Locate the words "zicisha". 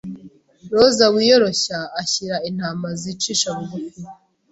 3.01-3.47